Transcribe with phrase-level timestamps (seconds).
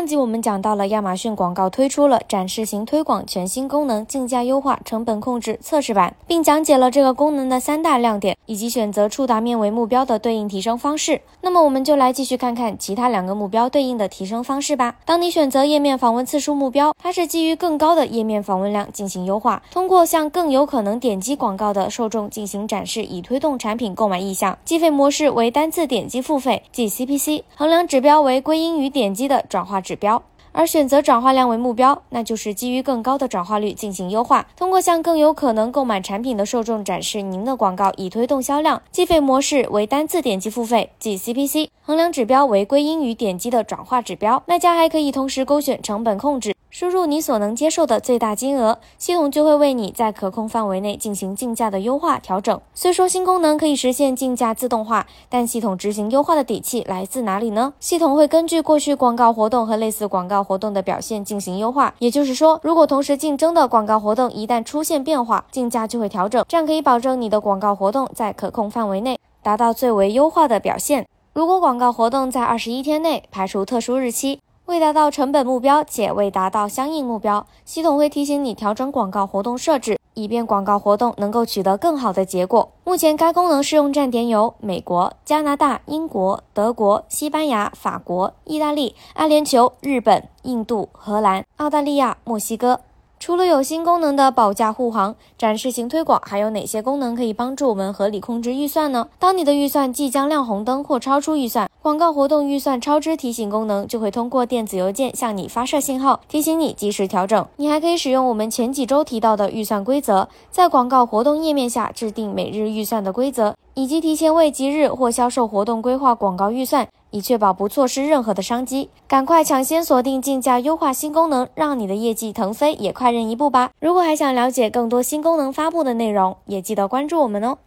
[0.00, 11.20] 上集我们讲到了亚马逊广告推出了展示型推广全新功能竞价优化成本控制测试版，并讲解了这个功能的三大亮点以及选择触达面为目标的对应提升方式。
[11.42, 14.96] 那么我们就来继续看看其他两个目标对应的提升方式吧。
[15.04, 24.56] 当你选择页面访问次数目标，它是基于更高的页面访问量进行优化，通过向更有可能点击广告的受众进行展示，以推动产品购买意向。
[24.64, 27.42] 计费模式为单次点击付费，即 CPC。
[27.54, 30.22] 衡量指标为归因于点击的转化指标。
[30.52, 38.80] 而选择转化量为目标，那就是基于更高的转化率进行优化，通过向更有可能购买产品的受众展示您的广告，以推动销量。
[38.92, 41.68] 计费模式为单次点击付费，即 CPC。
[41.82, 44.44] 衡量指标为归因于点击的转化指标。
[44.46, 46.54] 卖家还可以同时勾选成本控制。
[46.80, 52.58] 输入你所能接受的最大金额，系统就会为你在可控范围内进行竞价的优化调整。
[52.72, 57.74] 虽说新功能可以实现竞价自动化，但系统执行优化的底气来自哪里呢？
[57.80, 61.92] 系统会根据过去广告活动和类似广告活动的表现进行优化。
[61.98, 71.06] 也就是说，如果同时竞争的广告活动一旦出现变化，竞价就会调整，这样可以保证你的广告活动在可控范围内，达到最为优化的表现。
[71.34, 74.40] 如果广告活动在二十一天内排除特殊日期。
[74.70, 82.70] 未达到成本目标且未达到相应目标，系统会提醒你调整广告活动设置，以便广告活动能够取得更好的结果。
[82.84, 92.78] 目前该功能适用站点有美国、加拿大、英国、德国、西班牙、法国、意大利、阿联酋、日本、印度、荷兰、澳大利亚、墨西哥。
[93.20, 99.08] 除了有新功能的保驾护航、展示型推广，还有哪些功能可以帮助我们合理控制预算呢？
[99.18, 107.46] 当你的预算即将亮红灯或超出预算，广告活动预算超支提醒功能就会通过电子邮件向你发射信号，提醒你及时调整。
[107.56, 116.88] 你还可以使用我们前几周提到的预算规则，在广告活动页面下制定每日预算的规则，以及提前为即日或销售活动规划广告预算。
[117.10, 123.70] 以确保不错失任何的商机，赶快抢先锁定竞价优化新功能，让你的业绩腾飞，也快人一步吧！
[123.80, 127.58] 如果还想了解更多新功能发布的内容，也记得关注我们哦。